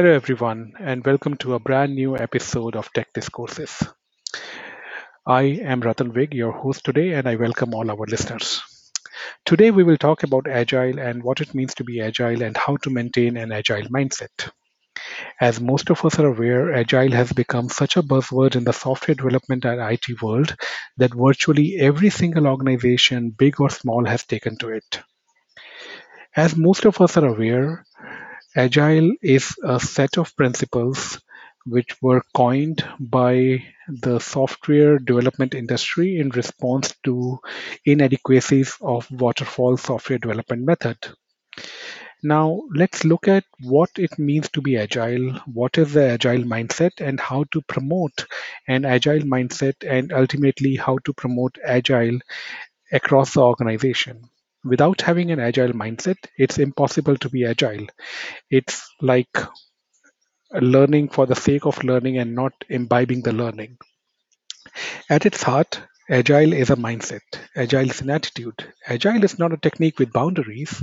[0.00, 3.82] Hello, everyone, and welcome to a brand new episode of Tech Discourses.
[5.26, 8.62] I am Ratan Vig, your host today, and I welcome all our listeners.
[9.44, 12.78] Today, we will talk about Agile and what it means to be Agile and how
[12.78, 14.50] to maintain an Agile mindset.
[15.38, 19.14] As most of us are aware, Agile has become such a buzzword in the software
[19.14, 20.56] development and IT world
[20.96, 25.02] that virtually every single organization, big or small, has taken to it.
[26.34, 27.84] As most of us are aware,
[28.56, 31.20] Agile is a set of principles
[31.66, 37.38] which were coined by the software development industry in response to
[37.84, 40.96] inadequacies of waterfall software development method.
[42.22, 47.00] Now, let's look at what it means to be agile, what is the agile mindset,
[47.00, 48.26] and how to promote
[48.66, 52.18] an agile mindset, and ultimately how to promote agile
[52.92, 54.28] across the organization
[54.64, 57.86] without having an agile mindset, it's impossible to be agile.
[58.50, 59.36] It's like
[60.62, 63.76] learning for the sake of learning and not imbibing the learning.
[65.10, 67.20] At its heart, agile is a mindset.
[67.54, 68.72] Agile is an attitude.
[68.86, 70.82] Agile is not a technique with boundaries.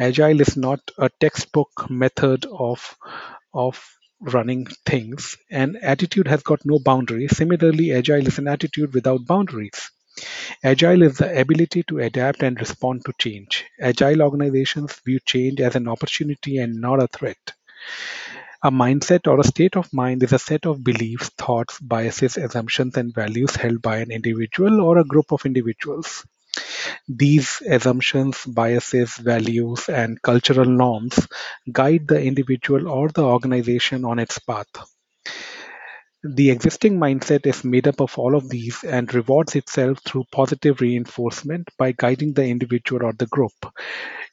[0.00, 2.96] Agile is not a textbook method of
[3.54, 3.84] of
[4.20, 5.36] running things.
[5.50, 7.36] And attitude has got no boundaries.
[7.36, 9.90] Similarly, agile is an attitude without boundaries.
[10.62, 13.64] Agile is the ability to adapt and respond to change.
[13.80, 17.52] Agile organizations view change as an opportunity and not a threat.
[18.62, 22.96] A mindset or a state of mind is a set of beliefs, thoughts, biases, assumptions,
[22.98, 26.26] and values held by an individual or a group of individuals.
[27.08, 31.26] These assumptions, biases, values, and cultural norms
[31.72, 34.68] guide the individual or the organization on its path.
[36.28, 40.80] The existing mindset is made up of all of these and rewards itself through positive
[40.80, 43.52] reinforcement by guiding the individual or the group.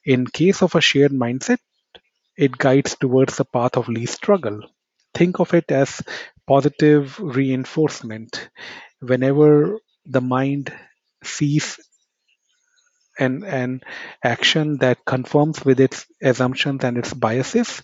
[0.04, 1.60] In case of a shared mindset,
[2.36, 4.62] it guides towards the path of least struggle.
[5.14, 6.02] Think of it as
[6.48, 8.50] positive reinforcement.
[9.00, 10.74] Whenever the mind
[11.24, 11.80] sees
[13.20, 13.82] an, an
[14.24, 17.84] action that conforms with its assumptions and its biases,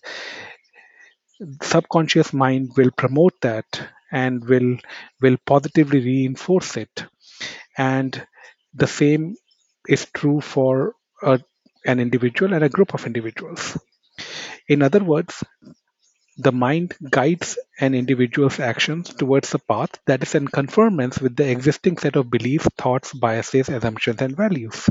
[1.62, 3.66] subconscious mind will promote that
[4.12, 4.78] and will
[5.22, 7.06] will positively reinforce it.
[7.78, 8.26] And
[8.74, 9.36] the same
[9.88, 11.40] is true for a,
[11.86, 13.78] an individual and a group of individuals.
[14.68, 15.44] In other words
[16.38, 21.50] the mind guides an individual's actions towards a path that is in conformance with the
[21.50, 24.90] existing set of beliefs thoughts biases assumptions and values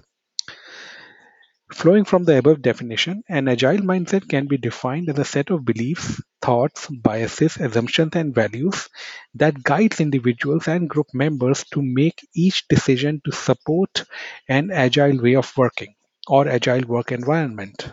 [1.73, 5.65] Flowing from the above definition, an agile mindset can be defined as a set of
[5.65, 8.91] beliefs, thoughts, biases, assumptions, and values
[9.35, 14.05] that guides individuals and group members to make each decision to support
[14.47, 15.95] an agile way of working
[16.27, 17.93] or agile work environment.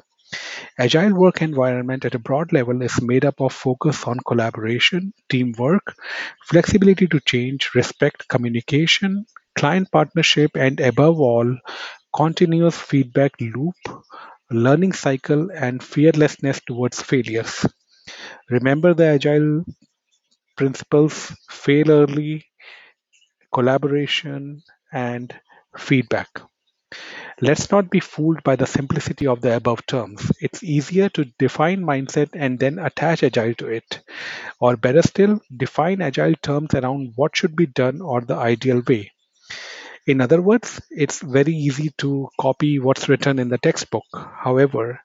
[0.80, 5.96] Agile work environment at a broad level is made up of focus on collaboration, teamwork,
[6.46, 9.26] flexibility to change, respect, communication,
[9.56, 11.58] client partnership, and above all,
[12.16, 13.76] continuous feedback loop,
[14.52, 17.66] learning cycle, and fearlessness towards failures.
[18.50, 19.66] Remember the agile
[20.58, 22.46] principles fail early,
[23.52, 24.62] collaboration,
[24.94, 25.34] and
[25.78, 26.30] feedback.
[27.40, 30.34] Let's not be fooled by the simplicity of the above terms.
[30.42, 34.02] It's easier to define mindset and then attach agile to it.
[34.60, 39.14] Or better still, define agile terms around what should be done or the ideal way.
[40.08, 44.06] In other words, it's very easy to copy what's written in the textbook.
[44.14, 45.00] However,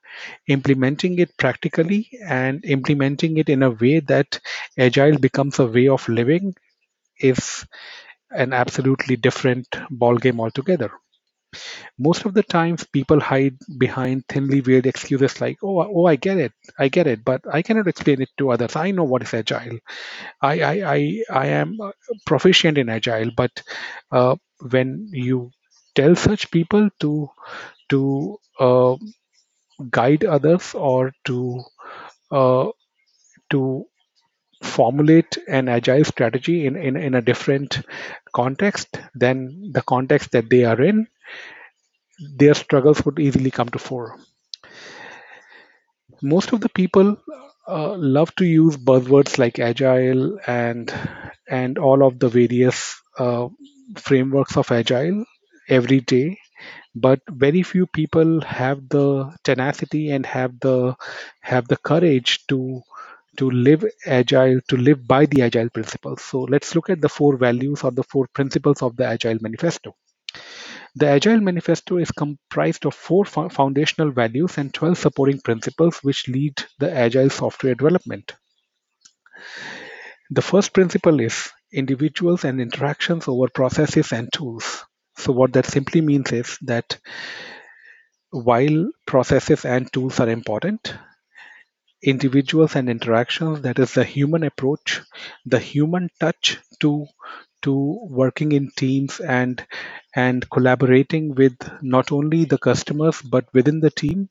[0.49, 4.41] implementing it practically and implementing it in a way that
[4.79, 6.55] agile becomes a way of living
[7.21, 7.67] is
[8.31, 10.93] an absolutely different ballgame altogether.
[11.99, 16.39] Most of the times, people hide behind thinly veiled excuses like, "Oh, oh, I get
[16.39, 18.77] it, I get it, but I cannot explain it to others.
[18.77, 19.79] I know what is agile.
[20.43, 21.79] I, I, I, I am
[22.27, 23.63] proficient in agile." But
[24.13, 24.37] uh,
[24.71, 25.53] when you
[25.95, 27.31] tell such people to
[27.91, 28.97] to uh,
[29.91, 31.63] guide others or to
[32.33, 32.69] uh,
[33.51, 33.87] to
[34.71, 37.81] formulate an agile strategy in, in, in a different
[38.35, 41.07] context than the context that they are in,
[42.39, 44.17] their struggles would easily come to fore.
[46.23, 47.17] Most of the people
[47.69, 50.91] uh, love to use buzzwords like agile and
[51.49, 53.49] and all of the various uh,
[53.97, 55.25] frameworks of agile
[55.69, 56.39] every day
[56.95, 60.97] but very few people have the tenacity and have the
[61.43, 62.83] have the courage to
[63.41, 63.85] to live
[64.21, 67.93] agile to live by the agile principles so let's look at the four values or
[67.93, 69.97] the four principles of the agile manifesto
[70.97, 76.55] The Agile Manifesto is comprised of four foundational values and 12 supporting principles which lead
[76.81, 78.35] the Agile software development.
[80.31, 84.85] The first principle is individuals and interactions over processes and tools.
[85.17, 86.99] So, what that simply means is that
[88.31, 90.95] while processes and tools are important,
[92.03, 95.03] individuals and interactions, that is the human approach,
[95.47, 97.07] the human touch to
[97.63, 97.75] to
[98.11, 99.65] working in teams and
[100.17, 104.29] and collaborating with not only the customers but within the team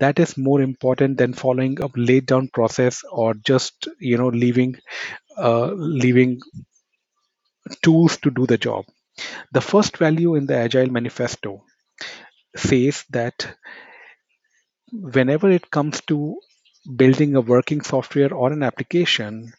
[0.00, 4.76] that is more important than following a laid down process or just you know leaving
[5.38, 6.40] uh, leaving
[7.82, 8.84] tools to do the job.
[9.52, 11.64] The first value in the agile manifesto
[12.56, 13.56] says that
[14.92, 16.40] whenever it comes to
[16.96, 19.52] building a working software or an application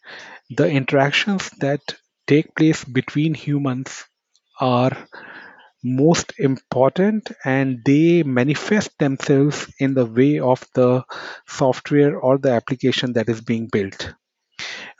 [0.51, 1.81] the interactions that
[2.27, 4.05] take place between humans
[4.59, 4.97] are
[5.83, 11.03] most important and they manifest themselves in the way of the
[11.47, 14.13] software or the application that is being built.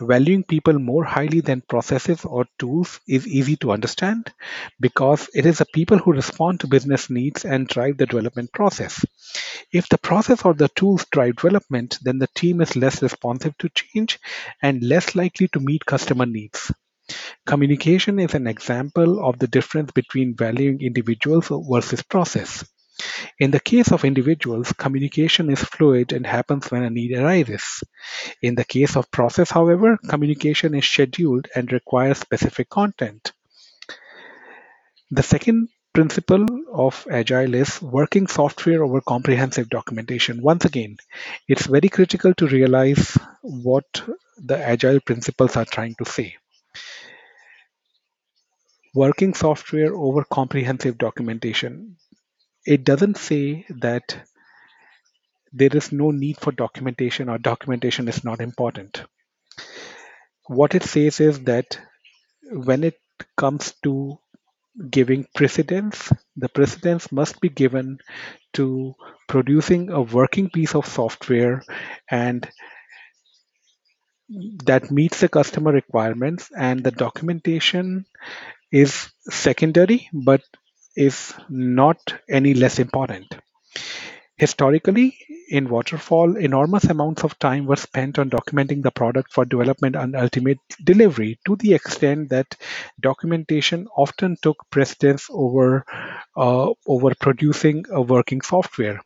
[0.02, 4.34] Valuing people more highly than processes or tools is easy to understand
[4.80, 9.06] because it is the people who respond to business needs and drive the development process.
[9.72, 13.70] If the process or the tools drive development, then the team is less responsive to
[13.70, 14.20] change
[14.62, 16.72] and less likely to meet customer needs.
[17.46, 22.64] Communication is an example of the difference between valuing individuals versus process.
[23.40, 27.84] In the case of individuals, communication is fluid and happens when a need arises.
[28.42, 33.32] In the case of process, however, communication is scheduled and requires specific content.
[35.12, 40.42] The second principle of Agile is working software over comprehensive documentation.
[40.42, 40.98] Once again,
[41.48, 44.04] it's very critical to realize what
[44.38, 46.36] the Agile principles are trying to say
[48.94, 51.96] working software over comprehensive documentation.
[52.66, 54.18] It doesn't say that
[55.54, 59.04] there is no need for documentation or documentation is not important.
[60.48, 61.80] What it says is that
[62.52, 63.00] when it
[63.38, 64.20] comes to
[64.90, 68.00] giving precedence, the precedence must be given
[68.54, 68.96] to
[69.28, 71.64] producing a working piece of software
[72.10, 72.50] and
[74.66, 78.06] that meets the customer requirements and the documentation
[78.72, 80.42] is secondary but
[81.00, 83.36] is not any less important.
[84.40, 85.18] Historically,
[85.50, 90.16] in Waterfall, enormous amounts of time were spent on documenting the product for development and
[90.16, 92.56] ultimate delivery to the extent that
[93.02, 95.84] documentation often took precedence over,
[96.38, 99.02] uh, over producing a working software.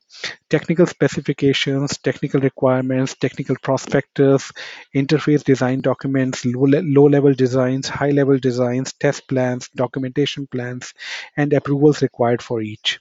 [0.49, 4.51] Technical specifications, technical requirements, technical prospectus,
[4.93, 10.93] interface design documents, low, low level designs, high level designs, test plans, documentation plans,
[11.35, 12.99] and approvals required for each.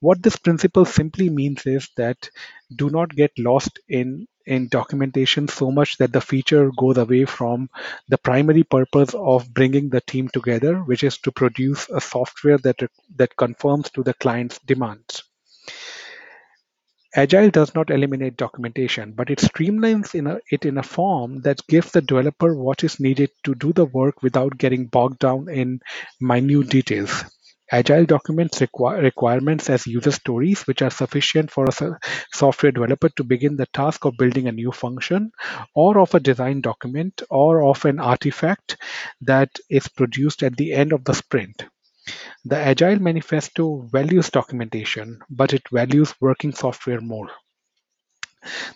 [0.00, 2.30] What this principle simply means is that
[2.74, 7.70] do not get lost in in documentation so much that the feature goes away from
[8.08, 12.80] the primary purpose of bringing the team together, which is to produce a software that
[13.16, 15.22] that conforms to the client's demands.
[17.14, 21.66] Agile does not eliminate documentation, but it streamlines in a, it in a form that
[21.68, 25.80] gives the developer what is needed to do the work without getting bogged down in
[26.20, 27.24] minute details.
[27.72, 31.98] Agile documents require requirements as user stories, which are sufficient for a
[32.32, 35.32] software developer to begin the task of building a new function,
[35.74, 38.76] or of a design document, or of an artifact
[39.22, 41.64] that is produced at the end of the sprint.
[42.44, 47.30] The Agile Manifesto values documentation, but it values working software more.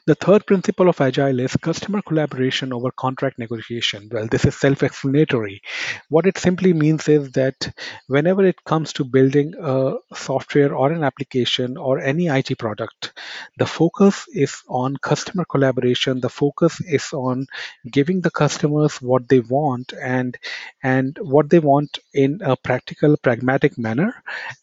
[0.06, 4.08] The third principle of Agile is customer collaboration over contract negotiation.
[4.12, 5.62] Well, this is self explanatory.
[6.08, 7.74] What it simply means is that
[8.06, 13.12] whenever it comes to building a software or an application or any IT product,
[13.58, 16.20] the focus is on customer collaboration.
[16.20, 17.46] The focus is on
[17.90, 20.36] giving the customers what they want and
[20.82, 24.14] and what they want in a practical, pragmatic manner,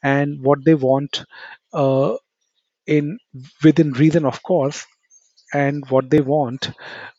[0.01, 1.25] and what they want
[1.73, 2.15] uh,
[2.87, 3.17] in
[3.63, 4.85] within reason, of course,
[5.53, 6.71] and what they want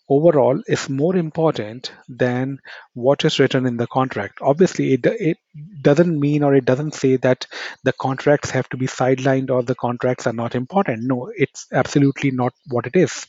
[0.09, 2.59] overall is more important than
[2.93, 4.39] what is written in the contract.
[4.43, 5.39] Obviously, it, it
[5.81, 7.47] doesn't mean or it doesn't say that
[7.85, 11.05] the contracts have to be sidelined or the contracts are not important.
[11.05, 13.27] No, it's absolutely not what it is.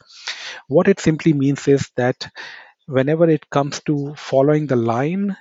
[0.67, 2.29] What it simply means is that
[2.87, 5.37] whenever it comes to following the line,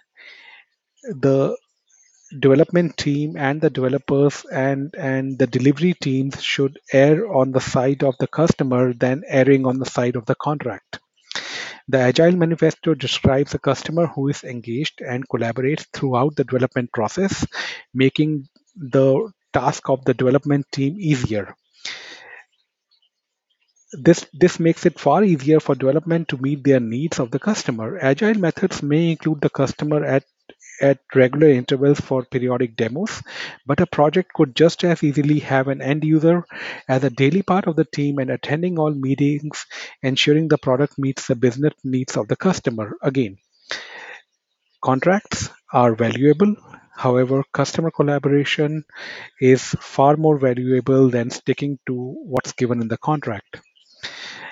[1.02, 1.56] the
[2.40, 8.02] development team and the developers and and the delivery teams should err on the side
[8.02, 11.00] of the customer than erring on the side of the contract
[11.86, 17.46] the agile manifesto describes a customer who is engaged and collaborates throughout the development process
[17.92, 21.54] making the task of the development team easier.
[23.92, 27.96] This, this makes it far easier for development to meet their needs of the customer.
[27.98, 30.24] Agile methods may include the customer at
[30.80, 33.22] at regular intervals for periodic demos,
[33.66, 36.44] but a project could just as easily have an end user
[36.88, 39.66] as a daily part of the team and attending all meetings,
[40.02, 42.96] ensuring the product meets the business needs of the customer.
[43.02, 43.38] Again,
[44.82, 46.54] contracts are valuable.
[46.96, 48.84] However, customer collaboration
[49.40, 53.60] is far more valuable than sticking to what's given in the contract.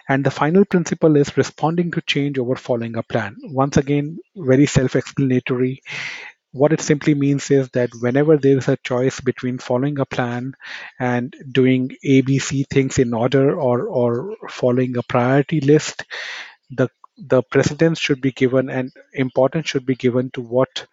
[0.09, 3.37] And the final principle is responding to change over following a plan.
[3.43, 5.83] Once again, very self explanatory.
[6.53, 10.55] What it simply means is that whenever there is a choice between following a plan
[11.01, 16.05] and doing ABC things in order or, or following a priority list,
[16.71, 20.87] the the precedence should be given and importance should be given to what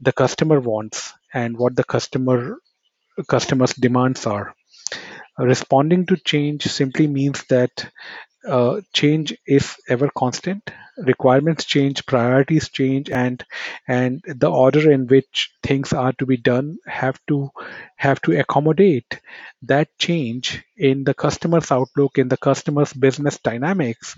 [0.00, 2.58] the customer wants and what the customer
[3.28, 4.54] customers demands are
[5.40, 7.90] responding to change simply means that
[8.46, 13.44] uh, change is ever constant requirements change priorities change and
[13.86, 17.50] and the order in which things are to be done have to
[17.96, 19.20] have to accommodate
[19.62, 24.16] that change in the customer's outlook in the customer's business dynamics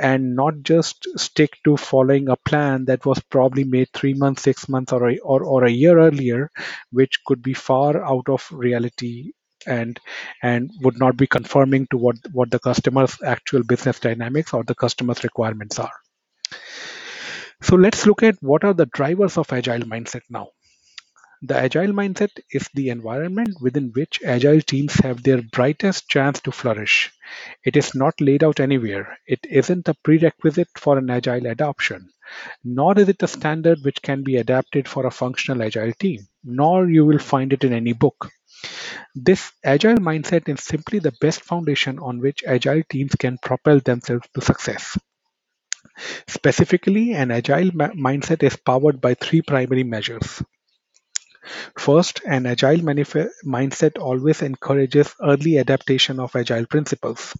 [0.00, 4.68] and not just stick to following a plan that was probably made three months six
[4.68, 6.50] months or a, or, or a year earlier
[6.90, 9.32] which could be far out of reality
[9.66, 10.00] and
[10.42, 14.74] and would not be conforming to what what the customer's actual business dynamics or the
[14.74, 15.92] customer's requirements are
[17.62, 20.48] so let's look at what are the drivers of agile mindset now
[21.42, 26.50] the agile mindset is the environment within which agile teams have their brightest chance to
[26.52, 27.12] flourish.
[27.64, 29.18] It is not laid out anywhere.
[29.26, 32.10] It isn't a prerequisite for an agile adoption,
[32.64, 36.88] nor is it a standard which can be adapted for a functional agile team, nor
[36.90, 38.30] you will find it in any book.
[39.16, 44.28] This agile mindset is simply the best foundation on which agile teams can propel themselves
[44.34, 44.98] to success.
[46.28, 50.42] Specifically, an agile ma- mindset is powered by three primary measures.
[51.78, 57.32] First, an agile manif- mindset always encourages early adaptation of agile principles.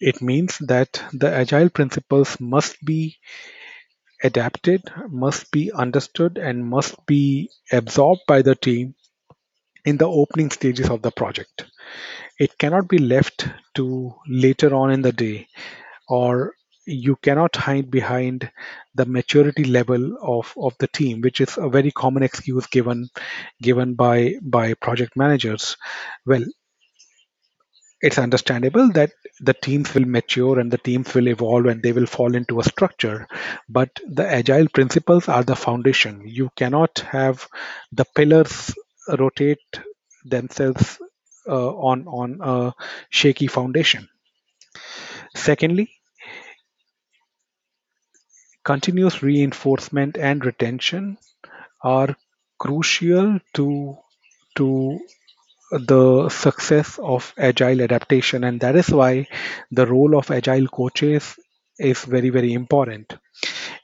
[0.00, 3.16] It means that the agile principles must be
[4.22, 8.94] adapted, must be understood, and must be absorbed by the team
[9.84, 11.64] in the opening stages of the project.
[12.38, 15.48] It cannot be left to later on in the day,
[16.08, 16.54] or
[16.86, 18.50] you cannot hide behind
[18.94, 23.08] the maturity level of, of the team, which is a very common excuse given
[23.62, 25.76] given by by project managers.
[26.26, 26.44] Well,
[28.00, 32.06] it's understandable that the teams will mature and the teams will evolve and they will
[32.06, 33.26] fall into a structure
[33.68, 37.48] but the agile principles are the foundation you cannot have
[37.92, 38.72] the pillars
[39.18, 39.80] rotate
[40.24, 40.98] themselves
[41.48, 42.74] uh, on on a
[43.10, 44.08] shaky foundation.
[45.34, 45.90] Secondly
[48.64, 51.16] continuous reinforcement and retention
[51.82, 52.14] are
[52.58, 53.96] crucial to
[54.56, 54.98] to
[55.70, 59.26] the success of agile adaptation and that is why
[59.70, 61.34] the role of agile coaches
[61.78, 63.16] is very very important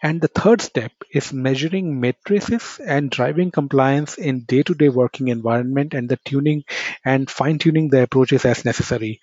[0.04, 6.08] and the third step is measuring matrices and driving compliance in day-to-day working environment and
[6.08, 6.62] the tuning
[7.04, 9.20] and fine-tuning the approaches as necessary.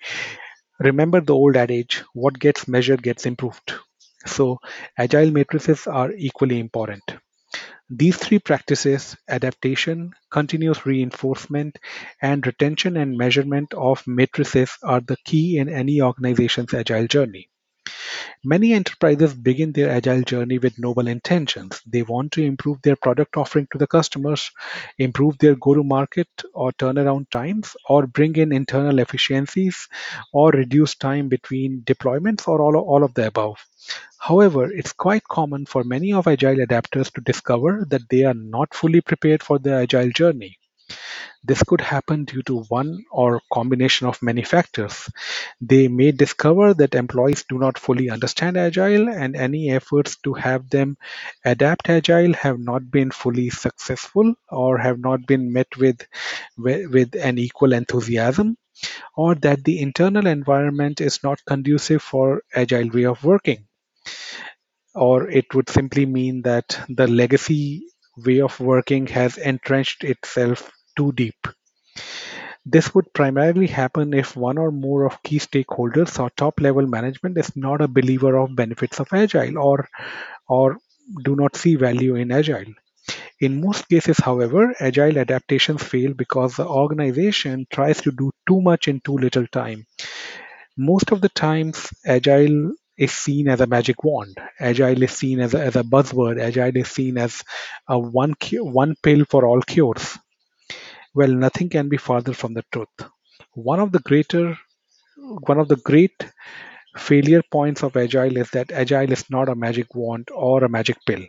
[0.80, 3.74] Remember the old adage what gets measured gets improved.
[4.26, 4.58] So
[4.98, 7.04] agile matrices are equally important.
[7.90, 11.78] These three practices adaptation, continuous reinforcement,
[12.20, 17.51] and retention and measurement of matrices are the key in any organization's agile journey.
[18.44, 21.80] Many enterprises begin their agile journey with noble intentions.
[21.86, 24.50] They want to improve their product offering to the customers,
[24.98, 29.88] improve their go to market or turnaround times, or bring in internal efficiencies,
[30.32, 33.58] or reduce time between deployments, or all, all of the above.
[34.18, 38.74] However, it's quite common for many of agile adapters to discover that they are not
[38.74, 40.58] fully prepared for the agile journey.
[41.44, 45.10] This could happen due to one or combination of many factors.
[45.60, 50.70] They may discover that employees do not fully understand Agile and any efforts to have
[50.70, 50.96] them
[51.44, 56.06] adapt Agile have not been fully successful or have not been met with,
[56.56, 58.56] with, an equal enthusiasm
[59.16, 63.66] or that the internal environment is not conducive for Agile way of working.
[64.94, 71.12] Or it would simply mean that the legacy way of working has entrenched itself too
[71.12, 71.46] deep.
[72.66, 77.54] This would primarily happen if one or more of key stakeholders or top-level management is
[77.56, 79.88] not a believer of benefits of Agile or
[80.48, 80.78] or
[81.24, 82.72] do not see value in Agile.
[83.40, 88.88] In most cases, however, agile adaptations fail because the organization tries to do too much
[88.88, 89.86] in too little time.
[90.76, 94.36] Most of the times, agile is seen as a magic wand.
[94.60, 96.40] Agile is seen as a, as a buzzword.
[96.40, 97.44] Agile is seen as
[97.88, 100.18] a one one pill for all cures.
[101.14, 102.90] Well, nothing can be farther from the truth.
[103.54, 104.58] One of the greater
[105.16, 106.26] one of the great
[106.96, 110.98] failure points of agile is that agile is not a magic wand or a magic
[111.06, 111.24] pill.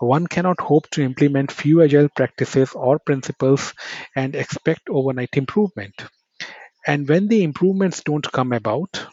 [0.00, 3.74] One cannot hope to implement few agile practices or principles
[4.16, 6.04] and expect overnight improvement.
[6.86, 9.06] And when the improvements don't come about,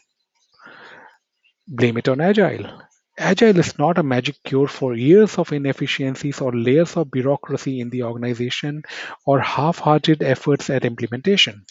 [1.67, 2.81] blame it on agile.
[3.17, 7.89] Agile is not a magic cure for years of inefficiencies or layers of bureaucracy in
[7.89, 8.84] the organization
[9.25, 11.65] or half hearted efforts at implementation.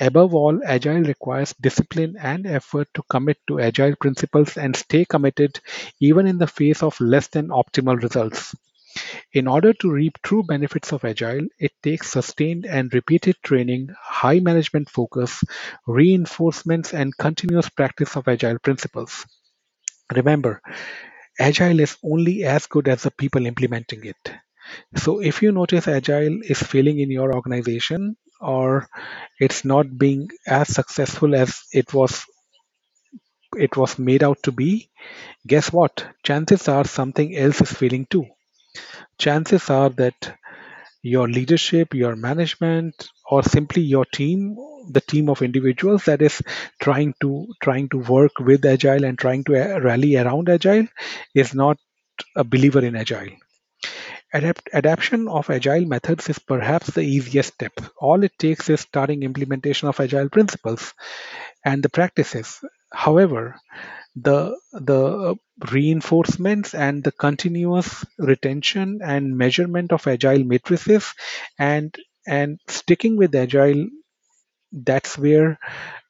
[0.00, 5.60] Above all, Agile requires discipline and effort to commit to Agile principles and stay committed
[6.00, 8.54] even in the face of less than optimal results.
[9.32, 14.40] In order to reap true benefits of Agile, it takes sustained and repeated training, high
[14.40, 15.44] management focus,
[15.86, 19.26] reinforcements, and continuous practice of Agile principles.
[20.14, 20.60] Remember,
[21.40, 24.32] Agile is only as good as the people implementing it.
[24.96, 28.88] So if you notice Agile is failing in your organization or
[29.40, 32.24] it's not being as successful as it was
[33.56, 34.90] it was made out to be,
[35.46, 36.06] guess what?
[36.24, 38.26] Chances are something else is failing too.
[39.18, 40.36] Chances are that
[41.02, 44.56] your leadership, your management, or simply your team,
[44.90, 46.42] the team of individuals that is
[46.80, 50.88] trying to trying to work with Agile and trying to uh, rally around Agile
[51.34, 51.78] is not
[52.36, 53.30] a believer in Agile.
[54.34, 57.72] Adapt- adaptation of agile methods is perhaps the easiest step.
[57.98, 60.94] All it takes is starting implementation of agile principles
[61.64, 62.60] and the practices.
[62.92, 63.56] However,
[64.16, 65.36] the the
[65.72, 71.14] reinforcements and the continuous retention and measurement of agile matrices
[71.58, 71.94] and
[72.26, 73.88] and sticking with agile
[74.72, 75.58] that's where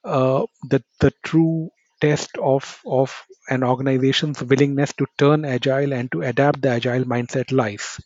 [0.05, 1.69] uh, the the true
[2.01, 7.51] test of of an organization's willingness to turn agile and to adapt the agile mindset
[7.51, 7.99] lies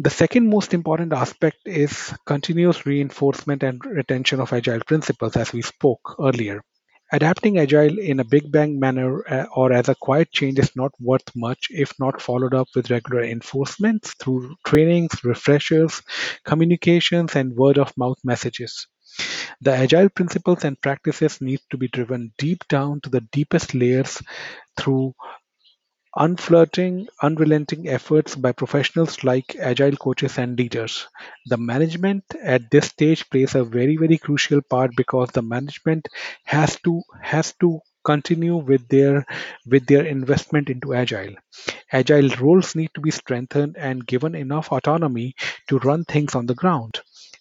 [0.00, 5.62] the second most important aspect is continuous reinforcement and retention of agile principles, as we
[5.62, 6.62] spoke earlier.
[7.12, 10.92] Adapting agile in a big bang manner uh, or as a quiet change is not
[11.00, 16.02] worth much if not followed up with regular enforcements through trainings, refreshers,
[16.44, 18.86] communications, and word of mouth messages.
[19.60, 24.22] The agile principles and practices need to be driven deep down to the deepest layers
[24.76, 25.14] through
[26.16, 31.06] Unflirting, unrelenting efforts by professionals like agile coaches and leaders.
[31.46, 36.08] The management at this stage plays a very, very crucial part because the management
[36.44, 39.24] has to has to continue with their
[39.66, 41.34] with their investment into agile.
[41.92, 45.34] Agile roles need to be strengthened and given enough autonomy
[45.68, 47.00] to run things on the ground.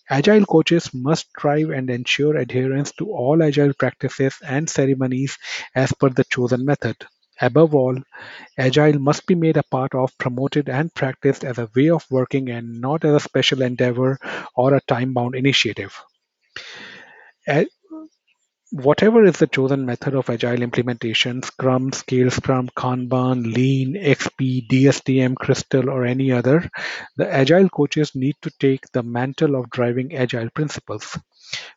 [0.10, 5.38] Agile coaches must strive and ensure adherence to all agile practices and ceremonies
[5.76, 6.98] as per the chosen method.
[7.42, 7.98] Above all,
[8.58, 12.50] Agile must be made a part of, promoted, and practiced as a way of working
[12.50, 14.20] and not as a special endeavor
[14.56, 16.00] or a time bound initiative.
[18.72, 25.36] Whatever is the chosen method of agile implementation Scrum, Scale Scrum, Kanban, Lean, XP, DSDM,
[25.36, 26.70] Crystal, or any other
[27.18, 31.20] the agile coaches need to take the mantle of driving agile principles.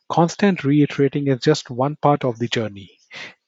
[0.09, 3.00] Constant reiterating is just one part of the journey.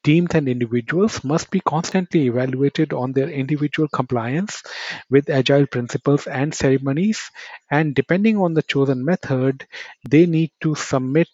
[0.04, 4.62] Teams and individuals must be constantly evaluated on their individual compliance
[5.10, 7.32] with agile principles and ceremonies,
[7.72, 9.66] and depending on the chosen method,
[10.08, 11.30] they need to submit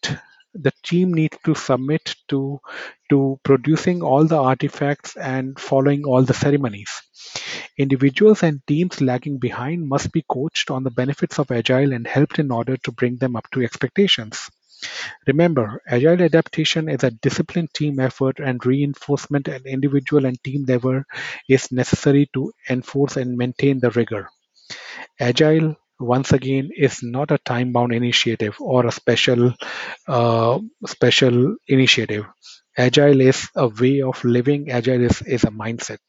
[0.53, 2.59] the team needs to submit to
[3.09, 6.89] to producing all the artifacts and following all the ceremonies.
[7.77, 12.39] Individuals and teams lagging behind must be coached on the benefits of agile and helped
[12.39, 14.49] in order to bring them up to expectations.
[15.27, 21.03] Remember, agile adaptation is a disciplined team effort and reinforcement at individual and team level
[21.47, 24.29] is necessary to enforce and maintain the rigor.
[25.19, 29.53] Agile, once again, is not a time-bound initiative or a special
[30.07, 32.25] uh, special initiative.
[32.77, 34.71] Agile is a way of living.
[34.71, 35.99] Agile is, is a mindset.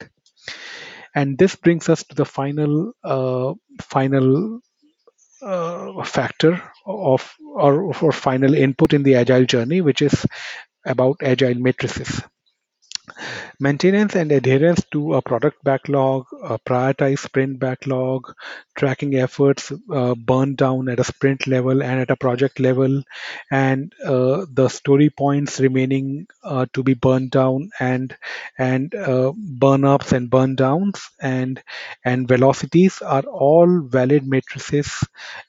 [1.14, 4.60] And this brings us to the final uh, final
[5.42, 10.26] uh, factor of or, or final input in the agile journey, which is
[10.86, 12.22] about agile matrices.
[13.58, 18.32] Maintenance and adherence to a product backlog, a prioritized sprint backlog,
[18.76, 23.02] tracking efforts uh, burned down at a sprint level and at a project level,
[23.50, 28.16] and uh, the story points remaining uh, to be burned down and
[28.58, 31.62] and uh, burn ups and burn downs and
[32.04, 35.04] and velocities are all valid matrices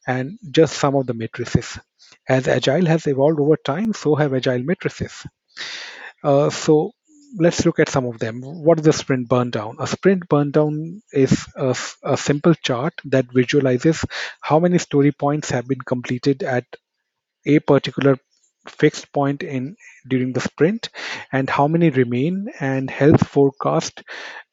[0.08, 1.80] and just some of the matrices.
[2.28, 5.26] As agile has evolved over time, so have agile matrices.
[6.24, 6.92] Uh, so
[7.38, 8.42] let's look at some of them.
[8.42, 9.78] What is a sprint burn down?
[9.80, 14.06] A sprint burn down is a simple chart that visualizes
[14.42, 16.66] how many story points have been completed at
[17.46, 18.18] a particular
[18.68, 19.76] fixed point in
[20.08, 20.90] during the sprint
[21.32, 24.04] and how many remain and helps forecast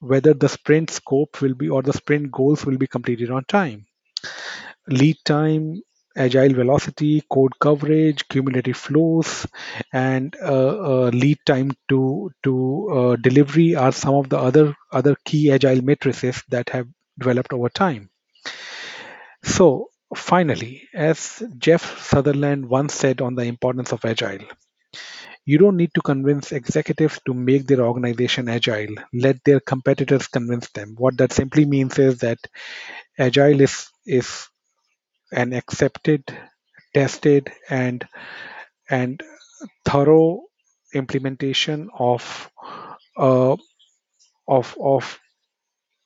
[0.01, 3.87] whether the sprint scope will be or the sprint goals will be completed on time
[4.89, 5.81] lead time,
[6.19, 9.47] agile velocity, code coverage, cumulative flows,
[9.93, 12.55] and uh, uh, lead time to to
[12.99, 17.69] uh, delivery are some of the other other key agile matrices that have developed over
[17.69, 18.11] time.
[19.43, 24.47] So finally, as Jeff Sutherland once said on the importance of agile,
[25.45, 28.95] you don't need to convince executives to make their organization agile.
[29.13, 30.95] Let their competitors convince them.
[30.99, 32.39] What that simply means is that
[33.19, 34.49] agile is is
[35.33, 36.25] an accepted,
[36.95, 38.07] tested, and
[38.91, 39.23] and
[39.85, 40.43] thorough
[40.95, 42.51] implementation of
[43.17, 43.57] uh,
[44.49, 45.19] of of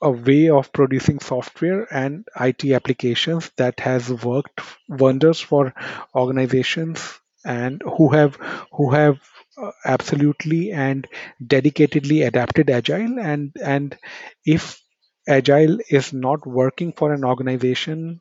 [0.02, 5.72] a way of producing software and IT applications that has worked wonders for
[6.14, 8.36] organizations and who have
[8.72, 9.20] who have
[9.58, 11.06] uh, absolutely and
[11.44, 13.98] dedicatedly adapted agile and and
[14.44, 14.81] if
[15.28, 18.20] agile is not working for an organization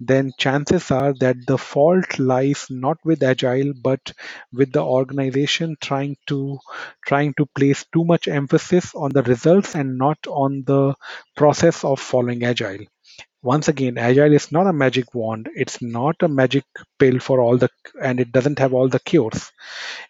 [0.00, 4.12] then chances are that the fault lies not with agile but
[4.52, 6.58] with the organization trying to
[7.06, 10.94] trying to place too much emphasis on the results and not on the
[11.36, 12.84] process of following agile.
[13.42, 15.48] Once again agile is not a magic wand.
[15.54, 16.64] It's not a magic
[16.98, 17.68] pill for all the
[18.02, 19.52] and it doesn't have all the cures.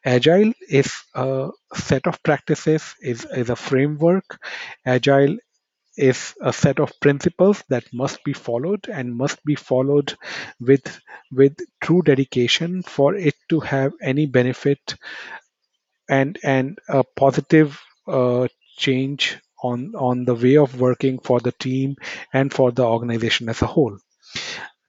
[0.05, 4.39] Agile is a set of practices is, is a framework.
[4.87, 5.39] Agile
[5.97, 10.15] is a set of principles that must be followed and must be followed
[10.61, 11.01] with
[11.31, 14.95] with true dedication for it to have any benefit
[16.09, 21.97] and and a positive uh, change on on the way of working for the team
[22.33, 23.97] and for the organization as a whole.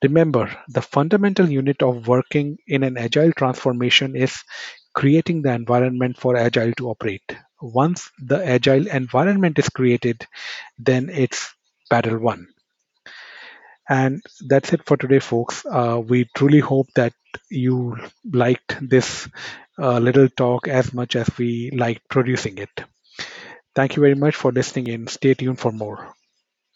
[0.04, 4.44] Remember the fundamental unit of working in an agile transformation is
[4.94, 10.28] creating the environment for agile to operate once the agile environment is created
[10.80, 11.54] then it's
[11.90, 12.48] battle won
[13.90, 15.66] and that's it for today, folks.
[15.66, 17.14] Uh, we truly hope that
[17.50, 17.98] you
[18.32, 19.28] liked this
[19.80, 22.84] uh, little talk as much as we liked producing it.
[23.76, 25.08] Thank you very much for listening in.
[25.08, 26.14] Stay tuned for more.